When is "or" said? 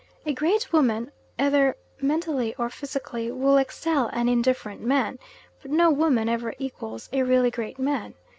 2.57-2.71